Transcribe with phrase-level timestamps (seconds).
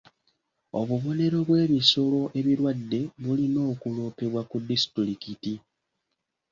[0.79, 5.53] Obubonero bw'ebisolo ebirwadde bulina okuloopebwa ku disitulikiti.